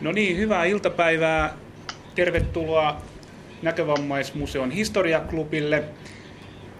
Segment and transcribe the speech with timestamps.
[0.00, 1.54] No niin, hyvää iltapäivää.
[2.14, 3.02] Tervetuloa
[3.62, 5.84] Näkövammaismuseon historiaklubille.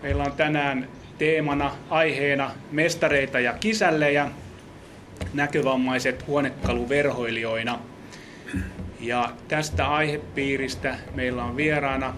[0.03, 4.31] Meillä on tänään teemana aiheena mestareita ja kisällejä,
[5.35, 7.79] näkövammaiset huonekaluverhoilijoina.
[9.01, 12.15] Ja tästä aihepiiristä meillä on vieraana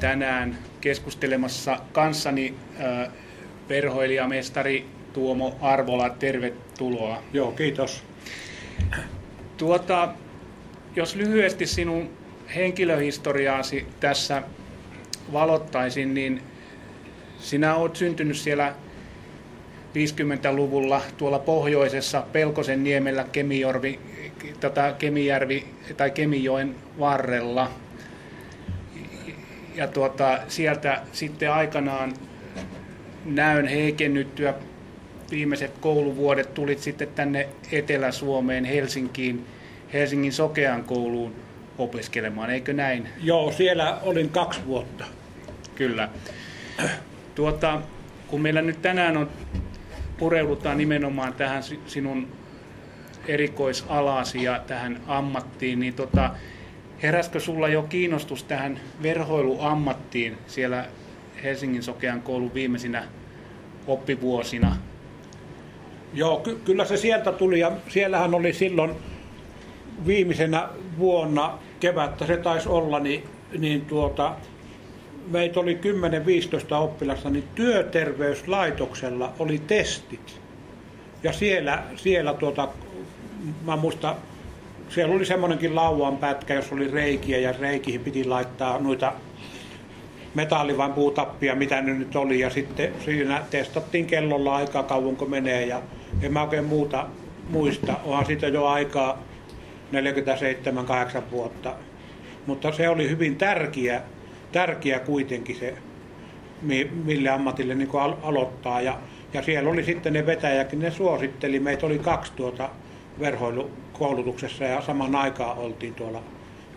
[0.00, 3.12] tänään keskustelemassa kanssani äh,
[3.68, 6.10] verhoilijamestari Tuomo Arvola.
[6.10, 7.22] Tervetuloa.
[7.32, 8.04] Joo, kiitos.
[9.56, 10.08] Tuota,
[10.96, 12.10] jos lyhyesti sinun
[12.54, 14.42] henkilöhistoriaasi tässä
[15.32, 16.42] valottaisin, niin
[17.38, 18.74] sinä olet syntynyt siellä
[19.94, 24.00] 50-luvulla tuolla pohjoisessa Pelkosen niemellä Kemijorvi,
[24.60, 25.66] tota Kemijärvi
[25.96, 27.70] tai Kemijoen varrella.
[29.74, 32.12] Ja tuota, sieltä sitten aikanaan
[33.24, 34.54] näön heikennyttyä
[35.30, 39.46] viimeiset kouluvuodet tulit sitten tänne Etelä-Suomeen Helsinkiin,
[39.92, 41.34] Helsingin Sokean kouluun
[41.78, 43.08] opiskelemaan, eikö näin?
[43.22, 45.04] Joo, siellä olin kaksi vuotta.
[45.74, 46.08] Kyllä.
[47.34, 47.80] Tuota,
[48.26, 49.30] kun meillä nyt tänään on,
[50.18, 52.28] pureudutaan nimenomaan tähän sinun
[53.28, 56.30] erikoisalasi ja tähän ammattiin, niin tota,
[57.02, 60.86] heräskö sulla jo kiinnostus tähän verhoiluammattiin siellä
[61.42, 63.04] Helsingin Sokean koulun viimeisinä
[63.86, 64.76] oppivuosina?
[66.14, 68.90] Joo, ky- kyllä se sieltä tuli ja siellähän oli silloin
[70.06, 73.24] viimeisenä vuonna kevättä, se taisi olla, niin,
[73.58, 74.34] niin tuota,
[75.30, 75.78] meitä oli
[76.72, 80.40] 10-15 oppilasta, niin työterveyslaitoksella oli testit.
[81.22, 82.68] Ja siellä, siellä tuota,
[83.64, 84.14] mä muistan,
[84.88, 89.12] siellä oli semmoinenkin lauan pätkä, jos oli reikiä ja reikiin piti laittaa noita
[90.34, 92.40] metalli- vai puutappia, mitä ne nyt oli.
[92.40, 95.82] Ja sitten siinä testattiin kellolla aikaa kauanko menee ja
[96.22, 97.06] en mä oikein muuta
[97.50, 97.94] muista.
[98.04, 99.22] Onhan siitä jo aikaa
[99.92, 101.74] 47-8 vuotta.
[102.46, 104.02] Mutta se oli hyvin tärkeä,
[104.52, 105.74] tärkeä kuitenkin se,
[107.04, 107.88] mille ammatille niin
[108.22, 108.80] aloittaa.
[108.80, 108.98] Ja,
[109.32, 111.60] ja siellä oli sitten ne vetäjäkin, ne suositteli.
[111.60, 112.70] Meitä oli kaksi tuota
[113.20, 116.22] verhoilukoulutuksessa ja saman aikaan oltiin tuolla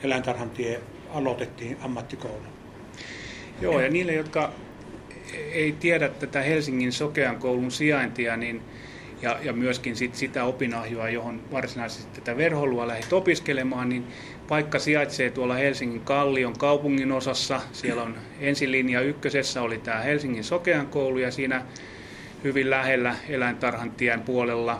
[0.03, 0.79] eläintarhantie,
[1.13, 2.43] aloitettiin ammattikoulu.
[3.61, 4.51] Joo, ja niille, jotka
[5.51, 8.61] ei tiedä tätä Helsingin Sokean koulun sijaintia, niin
[9.21, 14.07] ja, ja myöskin sit sitä opinahjoa, johon varsinaisesti tätä verhoilua lähdit opiskelemaan, niin
[14.47, 17.61] paikka sijaitsee tuolla Helsingin Kallion kaupungin osassa.
[17.71, 21.61] Siellä on ensilinja ykkösessä oli tämä Helsingin Sokean koulu ja siinä
[22.43, 24.79] hyvin lähellä eläintarhantien puolella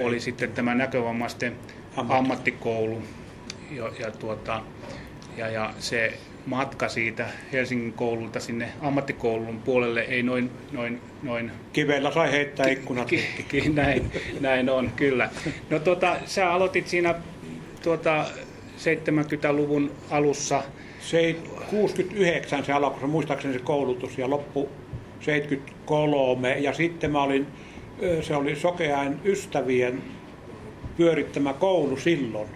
[0.00, 1.56] oli sitten tämä näkövammaisten
[1.96, 3.02] ammattikoulu.
[3.70, 4.62] Ja, ja, tuota,
[5.36, 10.50] ja, ja se matka siitä Helsingin koululta sinne ammattikoulun puolelle ei noin...
[10.72, 13.08] noin, noin Kivellä sai heittää ikkunat.
[13.08, 15.30] Ki, ki, näin, näin on, kyllä.
[15.70, 17.14] No tota, sä aloitit siinä
[17.82, 18.26] tuota,
[18.80, 20.62] 70-luvun alussa.
[21.00, 21.36] Se
[21.70, 24.68] 69 se alkoi, muistaakseni se koulutus ja loppu
[25.20, 27.46] 73 ja sitten mä olin,
[28.20, 30.02] se oli Sokeain ystävien
[30.96, 32.48] pyörittämä koulu silloin.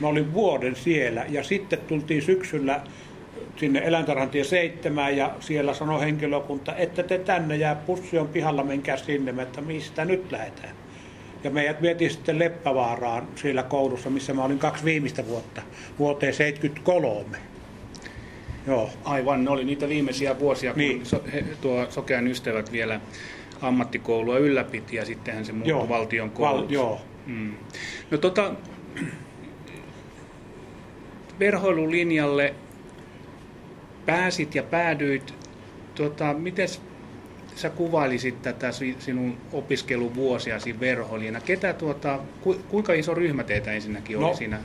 [0.00, 2.80] Mä olin vuoden siellä ja sitten tultiin syksyllä
[3.56, 8.96] sinne eläintarhantie 7 ja siellä sanoi henkilökunta, että te tänne jää, pussi on pihalla, menkää
[8.96, 10.74] sinne, että mistä nyt lähdetään.
[11.44, 15.62] Ja meidät vietiin sitten Leppävaaraan siellä koulussa, missä mä olin kaksi viimeistä vuotta,
[15.98, 17.38] vuoteen 73.
[18.66, 18.90] Joo.
[19.04, 21.06] Aivan, ne oli niitä viimeisiä vuosia, kun niin.
[21.06, 23.00] so, he, tuo Sokean ystävät vielä
[23.62, 25.88] ammattikoulua ylläpiti ja sittenhän se muuttui joo.
[25.88, 26.62] valtion kouluksi.
[26.64, 27.00] Val, joo.
[27.26, 27.54] Mm.
[28.10, 28.54] No tota,
[31.40, 32.54] verhoilulinjalle
[34.06, 35.34] pääsit ja päädyit,
[35.94, 36.68] tota, miten
[37.54, 38.68] sä kuvailisit tätä
[38.98, 41.40] sinun opiskeluvuosiasi verhoilijana?
[41.40, 44.58] Ketä, tuota, ku, kuinka iso ryhmä teitä ensinnäkin oli no, siinä?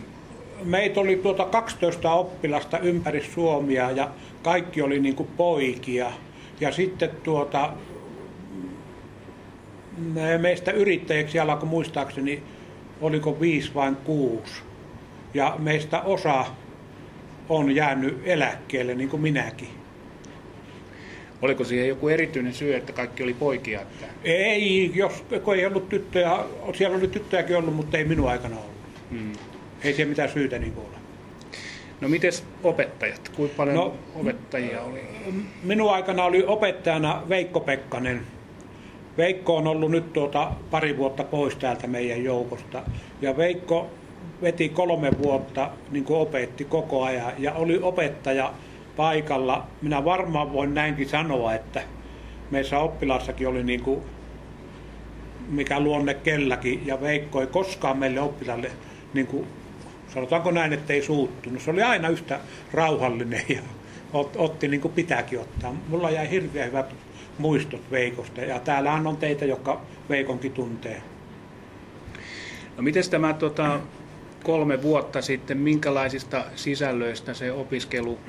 [0.63, 4.09] Meitä oli tuota 12 oppilasta ympäri Suomia ja
[4.43, 6.11] kaikki oli niin kuin poikia.
[6.59, 7.73] Ja sitten tuota,
[10.41, 12.43] meistä yrittäjäksi alkoi muistaakseni,
[13.01, 14.61] oliko viisi vai kuusi.
[15.33, 16.45] Ja meistä osa
[17.51, 19.67] on jäänyt eläkkeelle, niin kuin minäkin.
[21.41, 23.81] Oliko siihen joku erityinen syy, että kaikki oli poikia?
[23.81, 24.05] Että...
[24.23, 26.39] Ei, jos kun ei ollut tyttöjä,
[26.73, 28.71] siellä oli tyttöjäkin ollut, mutta ei minun aikana ollut.
[29.11, 29.31] Hmm.
[29.83, 30.97] Ei siellä mitään syytä niin ole.
[32.01, 32.31] No miten
[32.63, 33.29] opettajat?
[33.29, 34.99] Kuinka paljon no, opettajia oli?
[35.63, 38.21] Minun aikana oli opettajana Veikko Pekkanen.
[39.17, 42.83] Veikko on ollut nyt tuota pari vuotta pois täältä meidän joukosta.
[43.21, 43.89] Ja Veikko
[44.41, 48.53] veti kolme vuotta, niin kuin opetti koko ajan ja oli opettaja
[48.95, 49.67] paikalla.
[49.81, 51.81] Minä varmaan voin näinkin sanoa, että
[52.51, 54.01] meissä oppilaassakin oli niin kuin
[55.49, 58.71] mikä luonne kelläkin ja Veikko ei koskaan meille oppilaille
[59.13, 59.47] niin kuin
[60.13, 61.61] sanotaanko näin, että ei suuttunut.
[61.61, 62.39] Se oli aina yhtä
[62.73, 63.61] rauhallinen ja
[64.35, 65.75] otti niin kuin pitääkin ottaa.
[65.87, 66.95] Mulla jäi hirveän hyvät
[67.37, 71.01] muistot Veikosta ja täällähän on teitä, jotka Veikonkin tuntee.
[72.77, 73.79] No miten tämä tota,
[74.43, 78.19] kolme vuotta sitten, minkälaisista sisällöistä se opiskelu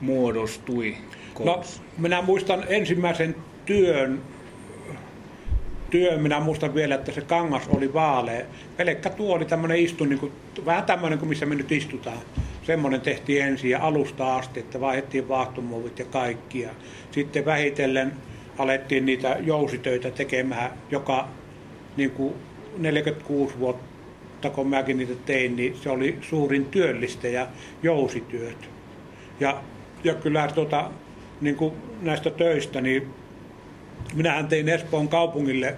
[0.00, 0.96] muodostui
[1.34, 1.82] koulussa?
[1.82, 4.20] No, minä muistan ensimmäisen työn,
[5.90, 8.44] työn, minä muistan vielä, että se kangas oli vaalea.
[8.76, 10.32] Pelkkä tuoli, tämmöinen istu, niin kuin,
[10.66, 12.18] vähän tämmöinen kuin missä me nyt istutaan.
[12.62, 16.70] Semmoinen tehtiin ensin ja alusta asti, että vaihdettiin vaahtomuovit ja kaikkia.
[17.10, 18.12] Sitten vähitellen
[18.58, 21.28] alettiin niitä jousitöitä tekemään, joka
[21.96, 22.34] niin kuin
[22.78, 23.91] 46 vuotta,
[24.50, 26.68] kun mäkin niitä tein, niin se oli suurin
[27.32, 27.46] ja
[27.82, 28.70] jousityöt.
[29.40, 29.62] Ja,
[30.04, 30.90] ja kyllä tuota,
[31.40, 33.10] niin kuin näistä töistä, niin
[34.14, 35.76] minähän tein Espoon kaupungille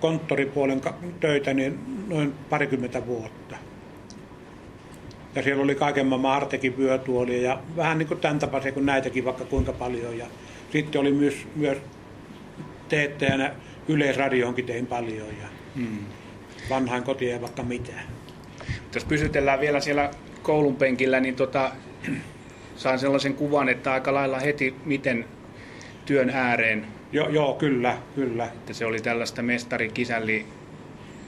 [0.00, 0.80] konttoripuolen
[1.20, 1.78] töitä niin
[2.08, 3.56] noin parikymmentä vuotta.
[5.34, 9.24] Ja siellä oli kaiken maailman Artekin vyötuolia ja vähän niin kuin tämän tapaisia kuin näitäkin
[9.24, 10.18] vaikka kuinka paljon.
[10.18, 10.26] Ja
[10.72, 11.78] sitten oli myös, myös
[12.88, 13.54] teettäjänä
[13.88, 15.98] Yleisradioonkin tein paljon ja hmm.
[16.70, 18.04] Vanhain kotia ja vaikka mitään.
[18.94, 20.10] Jos pysytellään vielä siellä
[20.42, 21.72] koulun penkillä, niin tota,
[22.76, 25.24] saan sellaisen kuvan, että aika lailla heti miten
[26.06, 26.86] työn ääreen.
[27.12, 28.44] Jo, joo, kyllä, kyllä.
[28.44, 30.46] Että se oli tällaista mestari-kisälli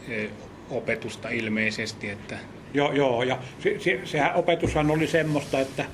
[0.09, 0.27] e,
[0.71, 2.11] opetusta ilmeisesti.
[2.11, 2.39] Että...
[2.75, 5.85] Joo, joo, ja se, se, sehän opetushan oli semmoista, että,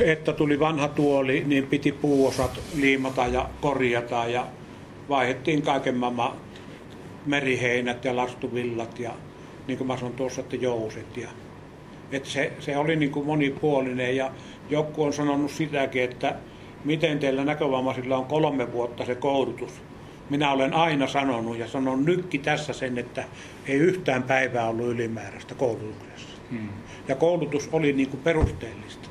[0.00, 4.46] että tuli vanha tuoli, niin piti puuosat liimata ja korjata ja
[5.08, 6.32] vaihdettiin kaiken maailman
[7.28, 9.10] meriheinät ja lastuvillat ja
[9.66, 11.16] niin kuin mä sanon tuossa, että jouset.
[11.16, 11.28] Ja,
[12.12, 14.30] että se, se oli niin kuin monipuolinen ja
[14.70, 16.34] joku on sanonut sitäkin, että
[16.84, 19.72] miten teillä näkövammaisilla on kolme vuotta se koulutus.
[20.30, 23.24] Minä olen aina sanonut ja sanon nykki tässä sen, että
[23.66, 26.36] ei yhtään päivää ollut ylimääräistä koulutuksessa.
[26.50, 26.68] Hmm.
[27.08, 29.08] Ja koulutus oli niin kuin perusteellista.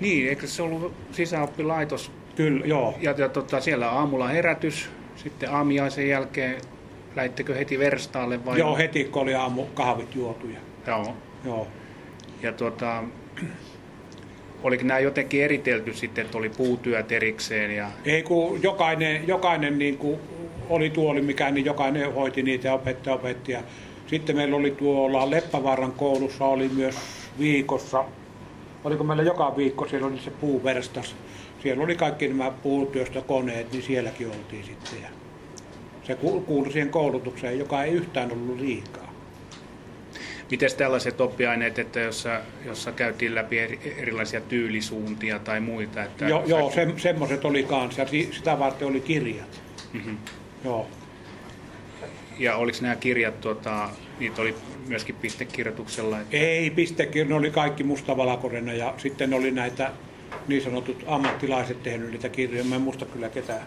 [0.00, 2.10] Niin, eikö se ollut sisäoppilaitos?
[2.36, 2.94] Kyllä, joo.
[3.00, 4.90] Ja, ja tota, siellä aamulla herätys,
[5.22, 6.60] sitten aamiaisen jälkeen
[7.16, 8.58] läittekö heti verstaalle vai?
[8.58, 10.58] Joo, heti kun oli aamu kahvit juotuja.
[10.86, 11.16] Joo.
[11.44, 11.66] Joo.
[12.42, 13.04] Ja tota,
[14.62, 17.76] oliko nämä jotenkin eritelty sitten, että oli puutyöt erikseen?
[17.76, 17.88] Ja...
[18.04, 20.20] Ei kun jokainen, jokainen niin kuin
[20.68, 23.52] oli tuoli mikä, niin jokainen hoiti niitä ja opettaja opetti.
[23.52, 23.62] Ja
[24.06, 26.96] sitten meillä oli tuolla Leppävaaran koulussa oli myös
[27.38, 28.04] viikossa,
[28.84, 31.14] oliko meillä joka viikko, siellä oli se puuverstas.
[31.62, 35.02] Siellä oli kaikki nämä puutyöstökoneet, niin sielläkin oltiin sitten.
[35.02, 35.08] Ja
[36.02, 39.08] se kuului siihen koulutukseen, joka ei yhtään ollut liikaa.
[40.50, 43.58] Miten tällaiset oppiaineet, että jossa, jossa käytiin läpi
[43.96, 46.04] erilaisia tyylisuuntia tai muita?
[46.04, 48.06] Että joo, joo se, semmoiset oli kanssa.
[48.30, 49.62] Sitä varten oli kirjat.
[49.92, 50.18] Mm-hmm.
[50.64, 50.86] Joo.
[52.38, 53.88] Ja oliko nämä kirjat, tuota,
[54.18, 54.54] niitä oli
[54.86, 56.20] myöskin pistekirjoituksella?
[56.20, 56.36] Että...
[56.36, 59.90] Ei, pistekirjoitus, ne oli kaikki mustavalkoisena ja sitten oli näitä
[60.48, 62.64] niin sanotut ammattilaiset tehnyt niitä kirjoja.
[62.64, 63.62] Mä en muista kyllä ketään,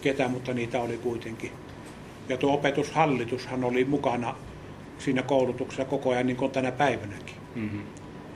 [0.00, 1.52] ketään, mutta niitä oli kuitenkin.
[2.28, 4.34] Ja tuo opetushallitushan oli mukana
[4.98, 7.36] siinä koulutuksessa koko ajan niin kuin tänä päivänäkin.
[7.54, 7.82] Mm-hmm.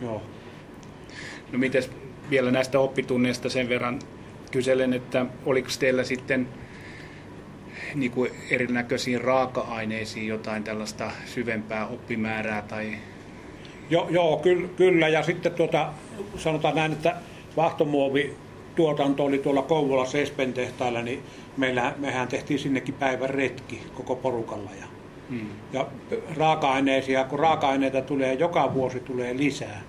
[0.01, 0.23] Joo.
[1.53, 1.83] No miten
[2.31, 3.99] vielä näistä oppitunneista sen verran
[4.51, 6.49] kyselen, että oliko teillä sitten
[7.95, 12.63] niin kuin erinäköisiin raaka-aineisiin jotain tällaista syvempää oppimäärää?
[12.63, 12.93] Tai...
[13.91, 15.93] Joo, joo kyllä, kyllä, ja sitten tuota,
[16.37, 17.17] sanotaan näin, että
[17.57, 18.35] vahtomuovi
[18.77, 21.23] tuotanto oli tuolla Kouvolassa Espen tehtailla, niin
[21.57, 24.71] meillä, mehän tehtiin sinnekin päivän retki koko porukalla.
[24.81, 24.87] Ja,
[25.31, 25.47] hmm.
[25.73, 25.87] ja
[26.37, 29.83] raaka-aineisia, kun raaka-aineita tulee, joka vuosi tulee lisää,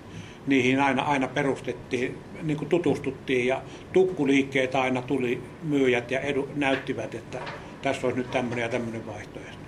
[0.46, 7.14] niihin aina, aina perustettiin, niin kuin tutustuttiin ja tukkuliikkeet aina tuli myyjät ja edu, näyttivät,
[7.14, 7.38] että
[7.82, 9.64] tässä olisi nyt tämmöinen ja tämmöinen vaihtoehto.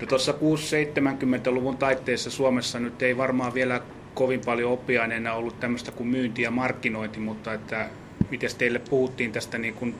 [0.00, 3.80] No tuossa 6-70-luvun taitteessa Suomessa nyt ei varmaan vielä
[4.14, 7.88] kovin paljon oppiaineena ollut tämmöistä kuin myynti ja markkinointi, mutta että
[8.30, 9.94] miten teille puhuttiin tästä, niin kuin,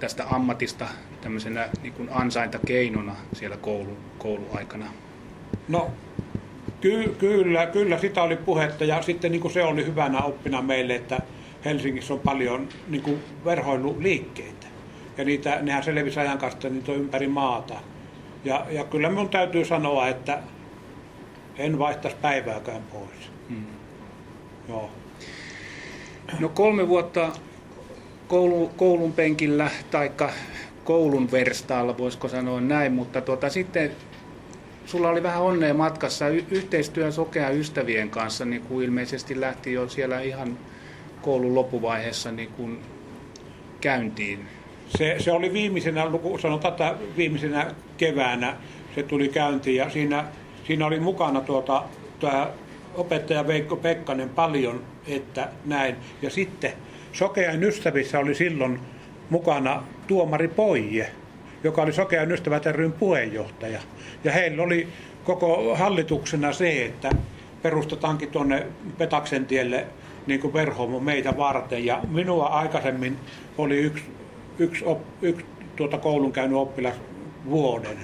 [0.00, 0.86] tästä ammatista
[1.20, 4.86] tämmöisenä niin kuin ansaintakeinona siellä koulun, kouluaikana?
[5.68, 5.90] No
[6.80, 10.94] ky- kyllä, kyllä sitä oli puhetta ja sitten niin kuin se oli hyvänä oppina meille,
[10.94, 11.20] että
[11.64, 14.66] Helsingissä on paljon niin kuin verhoiluliikkeitä
[15.18, 17.74] ja niitä, nehän selvisi ajan kanssa niitä on ympäri maata.
[18.44, 20.38] Ja, ja kyllä minun täytyy sanoa, että
[21.58, 23.31] en vaihtaisi päivääkään pois.
[23.48, 23.66] Hmm.
[24.68, 24.90] Joo.
[26.40, 27.32] No kolme vuotta
[28.28, 30.10] koulu, koulun penkillä tai
[30.84, 33.90] koulun verstaalla, voisiko sanoa näin, mutta tuota, sitten
[34.86, 39.88] sulla oli vähän onnea matkassa y- yhteistyö sokea ystävien kanssa, niin kuin ilmeisesti lähti jo
[39.88, 40.58] siellä ihan
[41.22, 42.78] koulun loppuvaiheessa niin kuin
[43.80, 44.46] käyntiin.
[44.98, 46.06] Se, se oli viimeisenä,
[46.42, 48.56] sanotaan, että viimeisenä keväänä
[48.94, 50.24] se tuli käyntiin ja siinä
[50.66, 51.84] siinä oli mukana tuota,
[52.20, 52.50] tämä
[52.94, 55.96] opettaja Veikko Pekkanen paljon, että näin.
[56.22, 56.72] Ja sitten
[57.12, 58.80] Sokean ystävissä oli silloin
[59.30, 61.10] mukana tuomari Poije,
[61.64, 63.80] joka oli Sokean ystävät ryn puheenjohtaja.
[64.24, 64.88] Ja heillä oli
[65.24, 67.10] koko hallituksena se, että
[67.62, 68.66] perustetaankin tuonne
[68.98, 69.86] Petaksen tielle
[70.26, 70.54] niin kuin
[71.02, 71.86] meitä varten.
[71.86, 73.16] Ja minua aikaisemmin
[73.58, 74.04] oli yksi,
[74.58, 75.46] yksi, op, yksi
[75.76, 76.94] tuota koulun käynyt oppilas
[77.50, 77.96] vuoden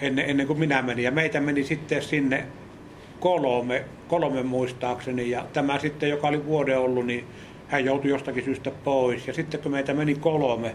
[0.00, 1.04] ennen, ennen kuin minä menin.
[1.04, 2.44] Ja meitä meni sitten sinne
[3.22, 5.30] kolme, kolme muistaakseni.
[5.30, 7.24] Ja tämä sitten, joka oli vuoden ollut, niin
[7.68, 9.26] hän joutui jostakin syystä pois.
[9.26, 10.74] Ja sitten kun meitä meni kolme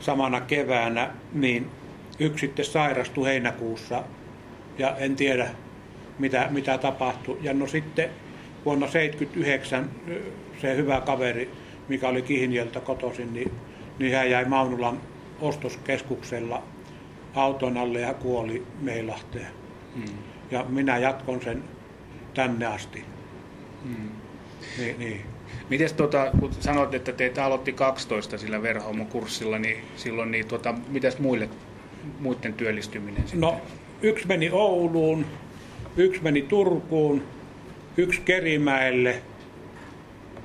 [0.00, 1.66] samana keväänä, niin
[2.18, 4.02] yksi sitten sairastui heinäkuussa.
[4.78, 5.48] Ja en tiedä,
[6.18, 7.38] mitä, mitä tapahtui.
[7.42, 8.10] Ja no sitten
[8.64, 9.90] vuonna 1979
[10.60, 11.50] se hyvä kaveri,
[11.88, 13.50] mikä oli Kihniöltä kotoisin, niin,
[13.98, 15.00] niin hän jäi Maunulan
[15.40, 16.62] ostoskeskuksella
[17.34, 19.48] auton alle ja kuoli Meilahteen.
[19.94, 20.18] Hmm.
[20.50, 21.62] Ja minä jatkon sen
[22.34, 23.04] tänne asti.
[23.84, 24.10] Hmm.
[24.78, 25.20] Niin, niin.
[25.70, 31.18] Mites tota, kun sanoit, että teitä aloitti 12 sillä verhomokurssilla, niin silloin niin tota, mitäs
[31.18, 31.48] muille,
[32.20, 33.40] muiden työllistyminen sitten?
[33.40, 33.60] No,
[34.02, 35.26] yksi meni Ouluun,
[35.96, 37.22] yksi meni Turkuun,
[37.96, 39.22] yksi Kerimäelle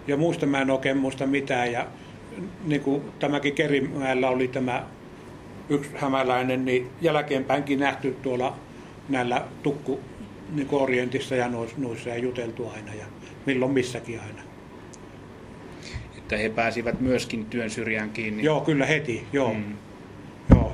[0.08, 1.72] ja muista mä en oikein muista mitään.
[1.72, 1.88] Ja
[2.64, 4.84] niin kuin tämäkin Kerimäellä oli tämä
[5.70, 8.56] yksi hämäläinen, niin jälkeenpäinkin nähty tuolla
[9.10, 10.00] näillä tukku
[10.54, 13.06] niin orientissa ja noissa ja juteltu aina ja
[13.46, 14.42] milloin missäkin aina.
[16.18, 18.44] Että he pääsivät myöskin työn syrjään kiinni?
[18.44, 19.54] Joo, kyllä heti, joo.
[19.54, 19.78] Mm.
[20.50, 20.72] joo.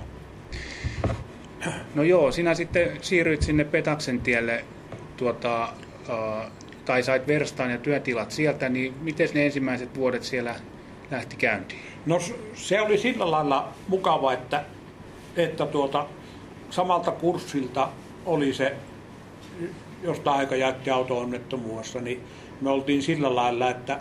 [1.96, 4.65] No joo, sinä sitten siirryit sinne Petaksen tielle
[5.17, 5.70] tuota,
[6.86, 10.55] tai sait verstaan ja työtilat sieltä, niin miten ne ensimmäiset vuodet siellä
[11.12, 11.82] lähti käyntiin?
[12.05, 12.20] No
[12.53, 14.63] se oli sillä lailla mukava, että,
[15.38, 16.05] että tuota,
[16.70, 17.89] samalta kurssilta
[18.25, 18.75] oli se,
[20.04, 22.22] josta aika jätti auto-onnettomuudessa, niin
[22.62, 24.00] me oltiin sillä lailla, että,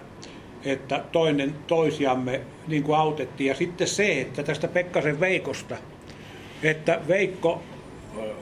[0.65, 3.49] että toinen toisiamme niin kuin autettiin.
[3.49, 5.77] Ja sitten se, että tästä Pekkasen Veikosta,
[6.63, 7.63] että Veikko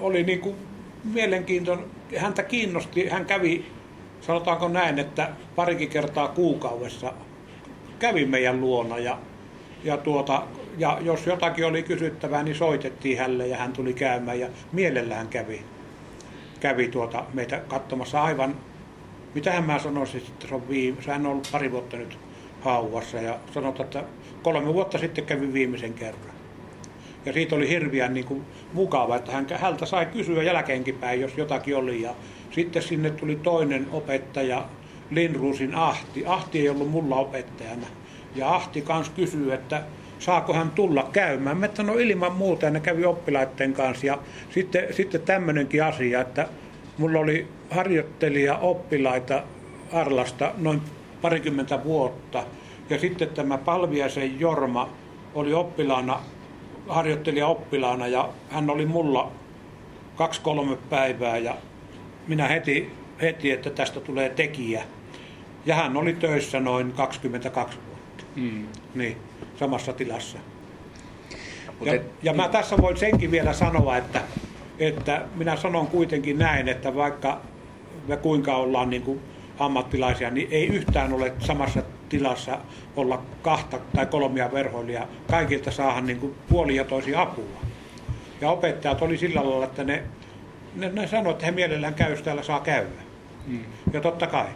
[0.00, 0.56] oli niin kuin
[1.04, 1.84] mielenkiintoinen,
[2.16, 3.64] häntä kiinnosti, hän kävi
[4.20, 7.12] sanotaanko näin, että parikin kertaa kuukaudessa
[7.98, 9.18] kävi meidän luona ja,
[9.84, 10.42] ja, tuota,
[10.78, 15.64] ja jos jotakin oli kysyttävää, niin soitettiin hänelle ja hän tuli käymään ja mielellään kävi,
[16.62, 18.56] kävi tuota meitä katsomassa aivan,
[19.34, 22.18] mitähän mä sanoisin, että se on viime, sehän on ollut pari vuotta nyt
[22.60, 24.04] hauvassa ja sanotaan, että
[24.42, 26.34] kolme vuotta sitten kävi viimeisen kerran.
[27.26, 28.42] Ja siitä oli hirveän niin kuin,
[28.72, 32.02] mukava, että hän, häntä sai kysyä jälkeenkin päin, jos jotakin oli.
[32.02, 32.14] Ja
[32.50, 34.68] sitten sinne tuli toinen opettaja,
[35.10, 36.26] Linruusin Ahti.
[36.26, 37.86] Ahti ei ollut mulla opettajana.
[38.34, 39.82] Ja Ahti kans kysyy, että
[40.22, 41.56] saako hän tulla käymään.
[41.56, 44.06] Mä että no ilman muuta, ja ne kävi oppilaiden kanssa.
[44.06, 44.18] Ja
[44.50, 46.48] sitten, sitten tämmöinenkin asia, että
[46.98, 49.42] mulla oli harjoittelija oppilaita
[49.92, 50.82] Arlasta noin
[51.22, 52.44] parikymmentä vuotta.
[52.90, 54.88] Ja sitten tämä Palviasen Jorma
[55.34, 56.20] oli oppilaana,
[56.88, 59.32] harjoittelija oppilaana ja hän oli mulla
[60.16, 61.56] kaksi-kolme päivää ja
[62.26, 64.82] minä heti, heti, että tästä tulee tekijä.
[65.66, 68.01] Ja hän oli töissä noin 22 vuotta.
[68.36, 68.66] Mm.
[68.94, 69.16] Niin,
[69.56, 70.38] samassa tilassa.
[71.80, 74.22] Ja, et, ja mä tässä voin senkin vielä sanoa, että,
[74.78, 77.40] että minä sanon kuitenkin näin, että vaikka
[78.08, 79.20] me kuinka ollaan niin kuin
[79.58, 82.58] ammattilaisia, niin ei yhtään ole samassa tilassa
[82.96, 85.06] olla kahta tai kolmia verhoilijaa.
[85.30, 87.62] Kaikilta saahan niin kuin puoli ja toisi apua.
[88.40, 90.02] Ja opettajat oli sillä lailla, että ne
[90.74, 93.02] ne, ne sanoo, että he mielellään käy, jos täällä saa käydä.
[93.46, 93.64] Hmm.
[93.92, 94.46] Ja totta kai.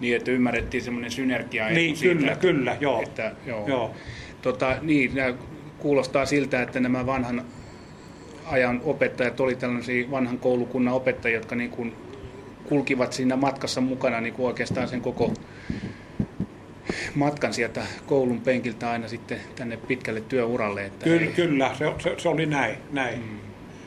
[0.00, 1.68] Niin, että ymmärrettiin semmoinen synergia.
[1.68, 3.02] Niin, siitä, kyllä, että, kyllä, joo.
[3.02, 3.68] Että, joo.
[3.68, 3.94] joo.
[4.42, 5.12] Tota, niin,
[5.78, 7.44] kuulostaa siltä, että nämä vanhan
[8.46, 11.92] ajan opettajat oli tällaisia vanhan koulukunnan opettajia, jotka niin kuin
[12.64, 15.32] kulkivat siinä matkassa mukana niin kuin oikeastaan sen koko
[17.14, 20.84] matkan sieltä koulun penkiltä aina sitten tänne pitkälle työuralle.
[20.86, 21.32] Että kyllä, ei...
[21.32, 22.76] kyllä se, se, se oli näin.
[22.92, 23.16] näin.
[23.16, 23.38] Hmm.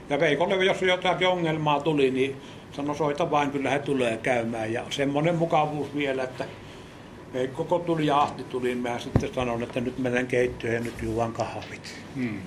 [0.10, 2.36] Ja Veikolle, jos jotakin ongelmaa tuli, niin
[2.74, 4.74] sanoi soita vain, kyllä he tulee käymään.
[4.74, 6.46] Ja semmoinen mukavuus vielä, että
[7.56, 11.34] kun tuli ja Ahti tuli, mä sitten sanon, että nyt menen keittiöön ja nyt juon
[11.34, 11.96] kahvit.
[12.16, 12.40] Hmm.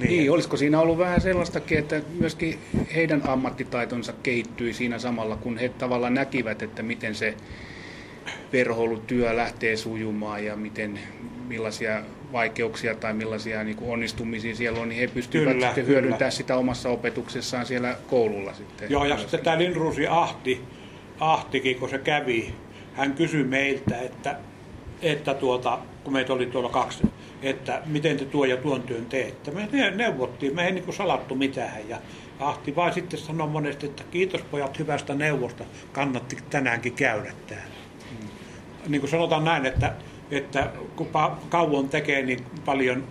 [0.00, 2.58] Niin, niin, olisiko siinä ollut vähän sellaistakin, että myöskin
[2.94, 7.34] heidän ammattitaitonsa kehittyi siinä samalla, kun he tavallaan näkivät, että miten se
[8.50, 10.98] perhoulutyö lähtee sujumaan ja miten,
[11.48, 12.02] millaisia
[12.36, 16.56] vaikeuksia tai millaisia niin kuin onnistumisia siellä on, niin he pystyvät kyllä, sitten hyödyntämään sitä
[16.56, 18.90] omassa opetuksessaan siellä koululla sitten.
[18.90, 20.60] Joo, ja sitten tämä Lindruusi Ahti,
[21.20, 22.54] Ahtikin, kun se kävi,
[22.94, 24.36] hän kysyi meiltä, että,
[25.02, 27.02] että tuota, kun meitä oli tuolla kaksi,
[27.42, 29.50] että miten te tuo ja tuon työn teette.
[29.50, 31.98] Me neuvottiin, me ei niin kuin salattu mitään ja
[32.40, 37.74] Ahti vain sitten sanoi monesti, että kiitos pojat hyvästä neuvosta, kannatti tänäänkin käydä täällä.
[38.10, 38.28] Mm.
[38.90, 39.92] Niin kuin sanotaan näin, että,
[40.30, 41.08] että kun
[41.48, 43.04] kauan tekee, niin paljon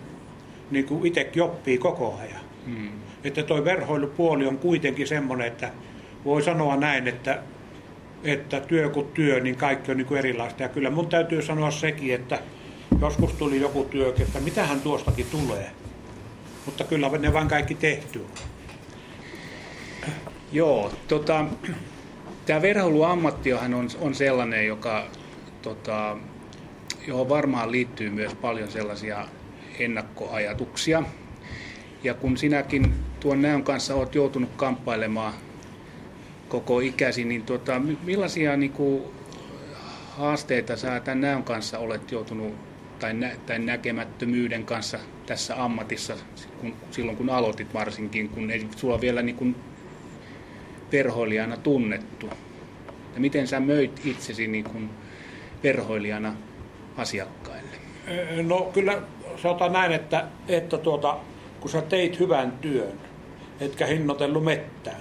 [0.70, 2.40] niin kuin itsekin oppii koko ajan.
[2.66, 2.88] Mm.
[3.24, 5.70] Että tuo verhoilupuoli on kuitenkin semmoinen, että
[6.24, 7.42] voi sanoa näin, että,
[8.24, 10.62] että työ kuin työ, niin kaikki on niin kuin erilaista.
[10.62, 12.38] Ja kyllä mun täytyy sanoa sekin, että
[13.00, 15.70] joskus tuli joku työ, että mitähän tuostakin tulee.
[16.66, 18.26] Mutta kyllä ne vain kaikki tehty
[20.52, 21.44] Joo, tota,
[22.46, 25.06] tämä verhoiluammattihan on, on sellainen, joka,
[25.62, 26.16] tota,
[27.06, 29.28] johon varmaan liittyy myös paljon sellaisia
[29.78, 31.02] ennakkoajatuksia.
[32.04, 35.34] Ja kun sinäkin tuon näön kanssa olet joutunut kamppailemaan
[36.48, 39.02] koko ikäsi, niin tota, millaisia niin kuin,
[40.10, 42.54] haasteita sä tämän näön kanssa olet joutunut,
[42.98, 46.14] tai, nä, tai näkemättömyyden kanssa tässä ammatissa,
[46.60, 49.56] kun, silloin kun aloitit varsinkin, kun ei sulla vielä niin kuin,
[50.92, 52.30] verhoilijana tunnettu?
[53.14, 54.90] Ja miten sä möit itsesi niin kuin
[55.62, 56.34] verhoilijana
[56.96, 57.76] asiakkaille?
[58.42, 59.02] No kyllä
[59.42, 61.16] sanotaan näin, että, että tuota,
[61.60, 63.00] kun sä teit hyvän työn,
[63.60, 65.00] etkä hinnoitellut mettään,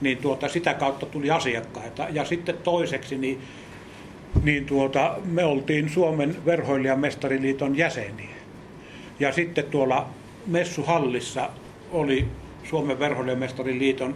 [0.00, 2.06] niin tuota, sitä kautta tuli asiakkaita.
[2.10, 3.40] Ja sitten toiseksi, niin,
[4.42, 8.36] niin tuota, me oltiin Suomen verhoilijamestariliiton jäseniä.
[9.20, 10.08] Ja sitten tuolla
[10.46, 11.50] messuhallissa
[11.90, 12.26] oli
[12.64, 14.14] Suomen verhoilijamestariliiton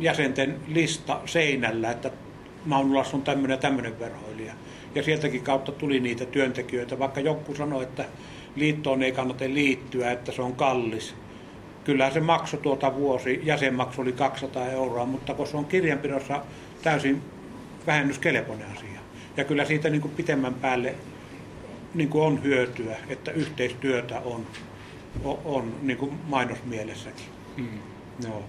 [0.00, 2.10] jäsenten lista seinällä, että
[2.64, 4.54] Maunulassa on tämmöinen ja tämmöinen verhoilija.
[4.96, 8.04] Ja sieltäkin kautta tuli niitä työntekijöitä, vaikka joku sanoi, että
[8.56, 11.14] liittoon ei kannata liittyä, että se on kallis.
[11.84, 16.42] Kyllä se maksoi tuota vuosi, jäsenmaksu oli 200 euroa, mutta kun se on kirjanpidossa
[16.82, 17.22] täysin
[17.86, 19.00] vähennyskelpoinen asia.
[19.36, 20.94] Ja kyllä siitä niin kuin pitemmän päälle
[21.94, 24.46] niin kuin on hyötyä, että yhteistyötä on,
[25.24, 27.26] on, on niin kuin mainosmielessäkin.
[27.56, 27.78] Mm.
[28.26, 28.42] No.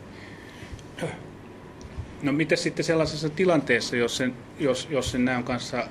[2.21, 5.87] No miten sitten sellaisessa tilanteessa, jos sen, jos, jos sen näön kanssa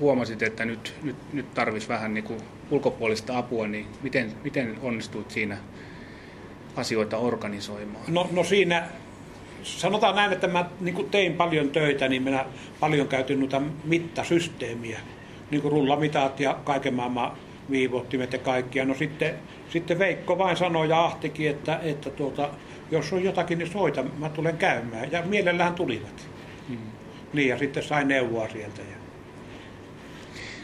[0.00, 5.30] huomasit, että nyt, nyt, nyt tarvisi vähän niin kuin ulkopuolista apua, niin miten, miten onnistuit
[5.30, 5.56] siinä
[6.76, 8.04] asioita organisoimaan?
[8.08, 8.88] No, no siinä,
[9.62, 12.44] sanotaan näin, että mä niin tein paljon töitä, niin minä
[12.80, 15.00] paljon käytin noita mittasysteemiä,
[15.50, 17.32] niin kuin rullamitat ja kaiken maailman
[17.70, 18.84] viivottimet ja kaikkia.
[18.84, 19.34] No sitten,
[19.68, 22.48] sitten Veikko vain sanoi ja Ahtikin, että, että tuota,
[22.90, 25.12] jos on jotakin, niin soita, mä tulen käymään.
[25.12, 26.28] Ja mielellään tulivat.
[26.68, 26.76] Mm.
[27.32, 28.82] Niin, ja sitten sain neuvoa sieltä.
[28.82, 29.01] Ja...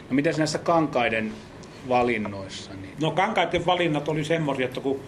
[0.09, 1.31] No miten näissä kankaiden
[1.89, 2.71] valinnoissa?
[2.73, 2.93] Niin...
[3.01, 4.99] No kankaiden valinnat oli semmoisia, että kun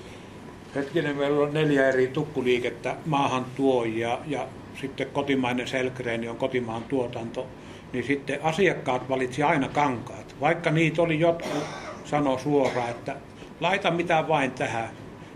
[0.75, 4.47] hetkinen meillä on neljä eri tukkuliikettä maahan tuo ja, ja
[4.81, 7.47] sitten kotimainen selkreeni on kotimaan tuotanto,
[7.93, 10.35] niin sitten asiakkaat valitsi aina kankaat.
[10.41, 11.63] Vaikka niitä oli jotkut,
[12.05, 13.15] sanoi suoraan, että
[13.59, 14.89] laita mitä vain tähän.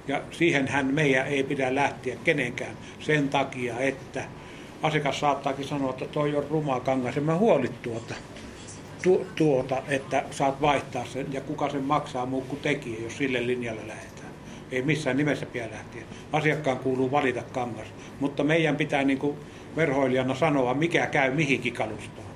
[0.07, 4.23] Ja siihenhän meidän ei pidä lähteä kenenkään sen takia, että
[4.83, 8.15] asiakas saattaakin sanoa, että toi on ruma kangas, ja mä huolit tuota,
[9.05, 13.47] tu, tuota, että saat vaihtaa sen, ja kuka sen maksaa muu kuin tekijä, jos sille
[13.47, 14.33] linjalle lähdetään.
[14.71, 16.01] Ei missään nimessä pidä lähteä.
[16.31, 17.87] Asiakkaan kuuluu valita kangas,
[18.19, 19.37] mutta meidän pitää niin kuin
[19.75, 22.27] verhoilijana sanoa, mikä käy mihinkin kalustoon.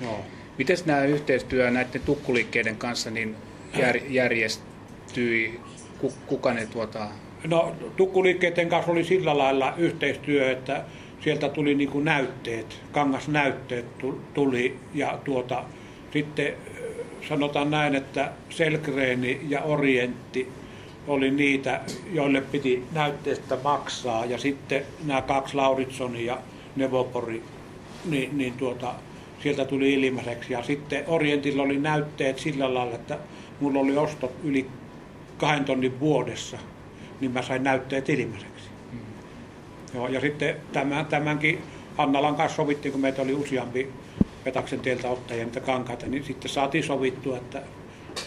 [0.00, 0.20] Joo.
[0.58, 3.36] Miten nämä yhteistyö näiden tukkuliikkeiden kanssa niin
[3.78, 5.60] jär, järjestyi
[6.26, 7.08] kuka ne tuota...
[7.46, 10.84] No tukkuliikkeiden kanssa oli sillä lailla yhteistyö, että
[11.24, 13.86] sieltä tuli niin kuin näytteet, kangasnäytteet
[14.34, 15.64] tuli ja tuota,
[16.12, 16.54] sitten
[17.28, 20.48] sanotaan näin, että Selkreeni ja Orientti
[21.06, 21.80] oli niitä,
[22.12, 26.38] joille piti näytteestä maksaa ja sitten nämä kaksi Lauritsoni ja
[26.76, 27.42] Nevopori,
[28.04, 28.94] niin, niin tuota,
[29.42, 33.18] sieltä tuli ilmaiseksi ja sitten Orientilla oli näytteet sillä lailla, että
[33.60, 34.66] mulla oli ostot yli
[35.38, 36.58] kahden tonnin vuodessa,
[37.20, 38.71] niin mä sain näytteet ilmaiseksi.
[39.94, 41.62] Joo, ja sitten tämän, tämänkin
[41.98, 43.88] Annalan kanssa sovittiin, kun meitä oli useampi
[44.44, 47.62] Petaksen tieltä ottajia niitä kankaita, niin sitten saatiin sovittua, että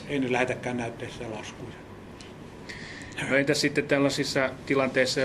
[0.07, 1.75] ei ne lähetäkään näytteissä laskuja.
[3.29, 5.21] No entäs sitten tällaisissa tilanteissa,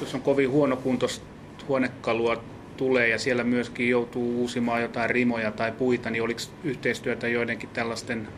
[0.00, 1.24] jos on kovin huonokuntoista
[1.68, 2.42] huonekalua
[2.76, 8.28] tulee ja siellä myöskin joutuu uusimaan jotain rimoja tai puita, niin oliko yhteistyötä joidenkin tällaisten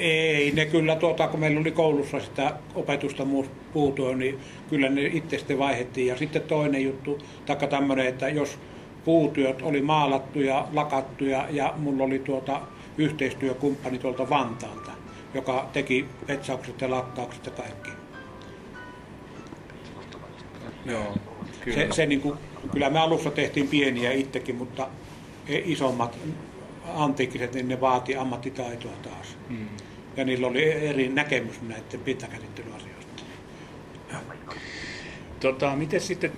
[0.00, 3.26] ei, ne kyllä, tuota, kun meillä oli koulussa sitä opetusta
[3.72, 4.38] puutua, niin
[4.70, 6.06] kyllä ne itse sitten vaihdettiin.
[6.06, 8.58] Ja sitten toinen juttu, taikka tämmöinen, että jos
[9.04, 12.60] puutyöt oli maalattuja, lakattuja ja mulla oli tuota
[12.98, 14.90] yhteistyökumppani tuolta Vantaalta,
[15.34, 17.90] joka teki petsaukset ja lakkaukset ja kaikki.
[20.86, 21.16] Joo,
[21.60, 21.76] kyllä.
[21.76, 22.38] Se, se niin kuin,
[22.72, 24.88] kyllä me alussa tehtiin pieniä itsekin, mutta
[25.48, 26.18] isommat
[26.94, 29.36] antiikkiset, niin ne vaati ammattitaitoa taas.
[29.48, 29.66] Mm.
[30.20, 33.22] Ja niillä oli eri näkemys näiden pintakäsittelyasioista.
[35.40, 36.32] Tota, miten sitten,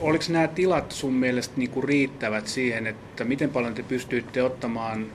[0.00, 5.06] oliko nämä tilat sun mielestä niinku riittävät siihen, että miten paljon te pystyitte ottamaan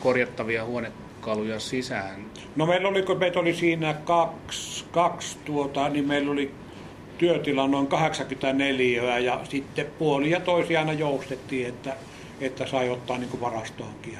[0.00, 2.24] korjattavia huonekaluja sisään?
[2.56, 6.50] No meillä oli, kun meitä oli siinä kaksi, kaksi tuota, niin meillä oli
[7.18, 11.96] työtila noin 84 ja sitten puoli ja toisi aina joustettiin, että,
[12.40, 14.18] että sai ottaa niin varastoonkin.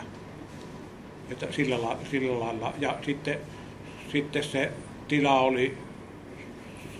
[1.34, 2.72] Että sillä, la, sillä lailla.
[2.78, 3.38] Ja sitten,
[4.12, 4.72] sitten se
[5.08, 5.78] tila oli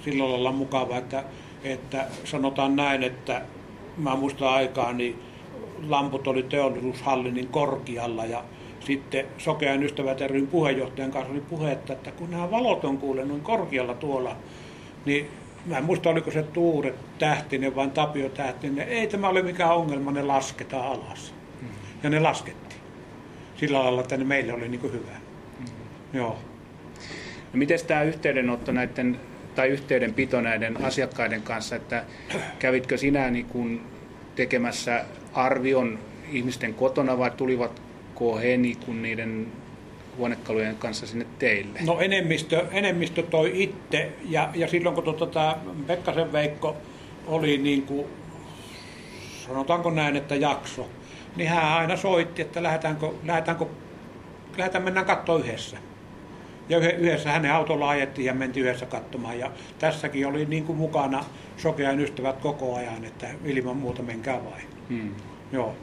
[0.05, 1.25] sillä lailla mukava, että,
[1.65, 3.43] että sanotaan näin, että
[3.97, 5.23] mä muistan aikaa, niin
[5.89, 8.45] lamput oli teollisuushallinin niin korkealla ja
[8.81, 13.41] sitten Sokean ystävät ryn puheenjohtajan kanssa oli puhetta, että kun nämä valot on kuule noin
[13.41, 14.37] korkealla tuolla,
[15.05, 15.29] niin
[15.67, 20.11] mä en muista oliko se Tuure Tähtinen vai Tapio Tähtinen, ei tämä ole mikään ongelma,
[20.11, 21.35] ne lasketaan alas.
[21.63, 21.69] Mm.
[22.03, 22.64] Ja ne laskettiin.
[23.57, 25.11] Sillä lailla, että ne meille oli niin kuin hyvä.
[25.59, 25.67] Mm.
[26.13, 26.39] Joo.
[27.53, 29.21] No miten tämä yhteydenotto näiden,
[29.55, 32.05] tai yhteydenpito näiden asiakkaiden kanssa, että
[32.59, 33.81] kävitkö sinä niin kuin
[34.37, 35.99] tekemässä arvion
[36.33, 39.47] ihmisten kotona vai tulivatko he niin kuin niiden
[40.17, 41.81] huonekalujen kanssa sinne teille?
[41.87, 46.77] No enemmistö, enemmistö toi itse ja, ja silloin kun tota, tämä Pekkasen Veikko
[47.27, 48.07] oli niin kuin,
[49.47, 50.89] sanotaanko näin, että jakso,
[51.37, 53.67] niin hän aina soitti, että lähdetäänkö, lähdetäänkö,
[54.59, 55.77] lähdetään mennään katsoa yhdessä.
[56.69, 59.39] Ja yhdessä hänen autolla ajettiin ja mentiin yhdessä katsomaan.
[59.39, 61.25] Ja tässäkin oli niin kuin mukana
[61.57, 64.67] sokean ystävät koko ajan, että ilman muuta menkää vain.
[64.89, 65.15] Hmm.
[65.53, 65.75] Joo.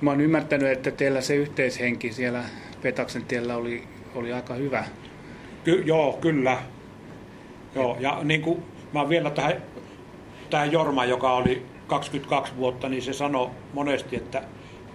[0.00, 2.44] Mä oon ymmärtänyt, että teillä se yhteishenki siellä
[2.82, 3.82] Petaksen tiellä oli,
[4.14, 4.84] oli aika hyvä.
[5.64, 6.58] Ky- joo, kyllä.
[7.74, 9.62] Joo, ja niin kuin mä vielä tähän,
[10.50, 14.42] tähän Jorma, joka oli 22 vuotta, niin se sanoi monesti, että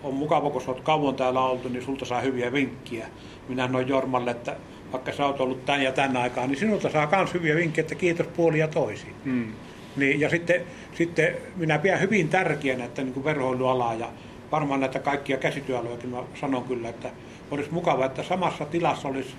[0.03, 3.07] on mukava, kun sä oot kauan täällä oltu, niin sulta saa hyviä vinkkiä.
[3.49, 4.55] Minä noin Jormalle, että
[4.91, 7.95] vaikka sä oot ollut tän ja tän aikaa, niin sinulta saa myös hyviä vinkkejä, että
[7.95, 9.15] kiitos puoli ja toisin.
[9.25, 9.53] Mm.
[9.95, 10.61] Niin, ja sitten,
[10.93, 14.09] sitten minä pidän hyvin tärkeänä, että niin verhoilualaa ja
[14.51, 17.09] varmaan näitä kaikkia käsityöalojakin mä sanon kyllä, että
[17.51, 19.35] olisi mukava, että samassa tilassa olisi,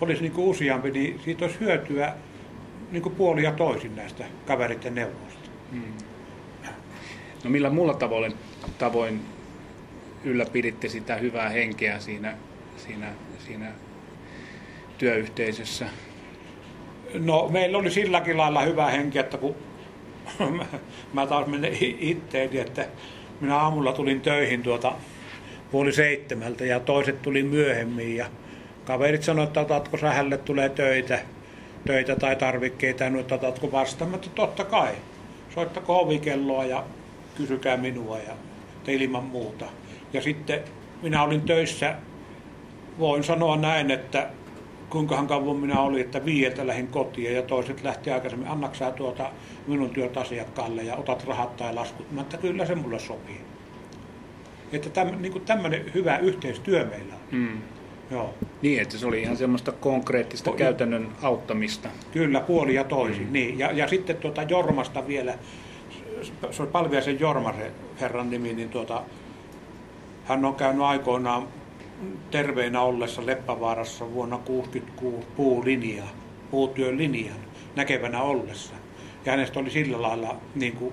[0.00, 2.14] olisi niin kuin useampi, niin siitä olisi hyötyä
[2.92, 5.50] niin kuin puoli ja toisin näistä kaveritten neuvoista.
[5.70, 5.82] Hmm.
[7.44, 8.34] No millä muulla tavoin,
[8.78, 9.20] tavoin
[10.24, 12.36] ylläpiditte sitä hyvää henkeä siinä,
[12.76, 13.12] siinä,
[13.46, 13.72] siinä
[14.98, 15.86] työyhteisössä?
[17.14, 19.54] No meillä oli silläkin lailla hyvä henki, että kun
[21.12, 22.86] mä taas menen itteeni, että
[23.40, 24.92] minä aamulla tulin töihin tuota
[25.70, 28.26] puoli seitsemältä ja toiset tuli myöhemmin ja
[28.84, 31.18] kaverit sanoivat, että otatko sä hänelle tulee töitä,
[31.86, 34.92] töitä tai tarvikkeita ja että otatko vastaan, että totta kai.
[35.54, 36.84] Soittako ovikelloa ja
[37.40, 38.32] kysykää minua ja
[38.84, 39.64] te ilman muuta.
[40.12, 40.60] Ja sitten
[41.02, 41.94] minä olin töissä,
[42.98, 44.30] voin sanoa näin, että
[44.90, 49.30] kuinkahan kauan minä olin, että viieltä lähdin kotiin ja toiset lähti aikaisemmin, annaksaa tuota
[49.66, 52.12] minun työt asiakkaalle ja otat rahat tai laskut.
[52.12, 53.40] Mä että kyllä se mulle sopii.
[54.72, 57.38] Että täm, niin kuin tämmöinen hyvä yhteistyö meillä on.
[57.38, 57.62] Mm.
[58.10, 58.34] Joo.
[58.62, 61.88] Niin, että se oli ihan semmoista konkreettista po- käytännön auttamista.
[62.12, 63.26] Kyllä, puoli ja toisin.
[63.26, 63.32] Mm.
[63.32, 63.58] Niin.
[63.58, 65.34] Ja, ja sitten tuota Jormasta vielä,
[66.50, 69.02] se oli Palviaisen Jorma se herran nimi, niin tuota,
[70.24, 71.48] hän on käynyt aikoinaan
[72.30, 76.04] terveinä ollessa Leppävaarassa vuonna 1966 puulinja,
[76.50, 78.74] puutyön linjan näkevänä ollessa.
[79.24, 80.92] Ja hänestä oli sillä lailla niin kuin,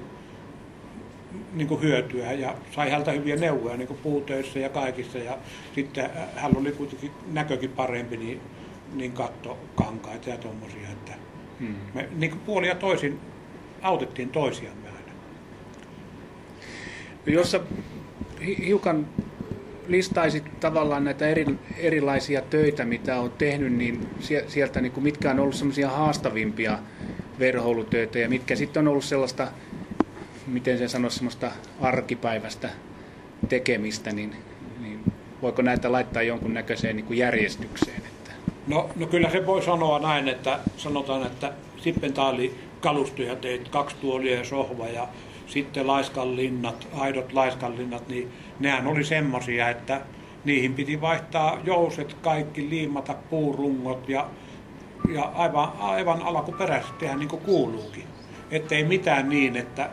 [1.53, 5.17] niin kuin hyötyä ja sai häneltä hyviä neuvoja niin kuin puutöissä ja kaikissa.
[5.17, 5.37] Ja
[5.75, 8.41] sitten hän oli kuitenkin näkökin parempi, niin,
[8.93, 10.89] niin katto kankaita ja tuommoisia.
[10.91, 11.13] Että
[11.59, 11.75] hmm.
[11.93, 13.19] Me niin kuin puoli ja toisin
[13.81, 14.86] autettiin toisiamme.
[17.27, 17.59] Jos sä
[18.65, 19.07] hiukan
[19.87, 21.45] listaisit tavallaan näitä eri,
[21.77, 24.07] erilaisia töitä, mitä on tehnyt, niin
[24.47, 26.79] sieltä niin kuin mitkä on ollut semmoisia haastavimpia
[27.39, 29.47] verhoulutöitä ja mitkä sitten on ollut sellaista,
[30.47, 32.69] miten se sanoisi, semmoista arkipäivästä
[33.49, 34.35] tekemistä, niin,
[34.81, 34.99] niin
[35.41, 37.97] voiko näitä laittaa jonkun näköiseen niin kuin järjestykseen?
[37.97, 38.31] Että...
[38.67, 44.37] No, no kyllä se voi sanoa näin, että sanotaan, että Sippentaali kalustoja teit, kaksi tuolia
[44.37, 45.07] ja sohva ja
[45.47, 50.01] sitten laiskanlinnat, aidot laiskanlinnat, niin nehän oli semmoisia, että
[50.45, 54.29] niihin piti vaihtaa jouset, kaikki liimata puurungot ja,
[55.13, 58.03] ja aivan, aivan alkuperäisesti tehdä niin kuin kuuluukin.
[58.51, 59.89] Ettei mitään niin, että,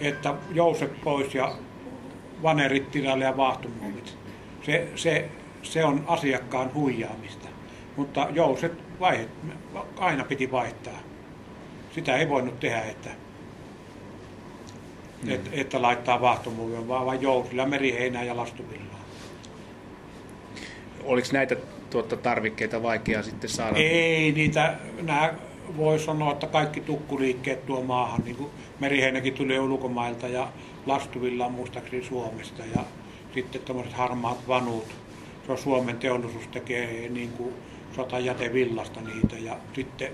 [0.00, 1.54] että jouset pois ja
[2.42, 4.18] vanerit tilalle ja vaahtomuovit.
[4.62, 5.28] Se, se,
[5.62, 7.48] se on asiakkaan huijaamista.
[7.96, 9.28] Mutta jouset vaihet,
[9.96, 10.98] aina piti vaihtaa.
[11.94, 13.10] Sitä ei voinut tehdä, että
[15.22, 15.30] mm.
[15.30, 19.00] että, että laittaa vaahtomuovia, vaan, vaan jousilla, meriheinää ja lastuvillaa.
[21.04, 21.56] oliko näitä
[21.90, 23.78] tuota, tarvikkeita vaikea sitten saada?
[23.78, 25.34] Ei niitä, nämä
[25.76, 28.50] voi sanoa, että kaikki tukkuliikkeet tuo maahan, niin kuin
[28.80, 30.48] meriheinäkin tuli ulkomailta ja
[30.86, 32.84] lastuvilla muistaakseni Suomesta ja
[33.34, 34.86] sitten tämmöiset harmaat vanut.
[35.46, 37.54] Se on Suomen teollisuus tekee niin kuin
[37.96, 40.12] sotajätevillasta niitä ja sitten,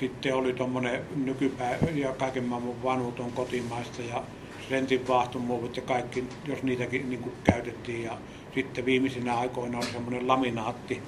[0.00, 4.22] sitten oli tuommoinen nykypäivä ja kaiken maailman vanut on kotimaista ja
[4.70, 8.18] rentin vaahtomuovit ja kaikki, jos niitäkin niin kuin käytettiin ja
[8.54, 11.02] sitten viimeisinä aikoina oli semmoinen laminaatti,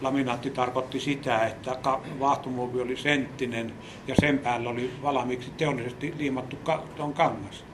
[0.00, 1.78] laminaatti tarkoitti sitä, että
[2.20, 3.72] vaahtomuovi oli senttinen
[4.08, 6.58] ja sen päällä oli valmiiksi teollisesti liimattu
[6.98, 7.64] on kangas.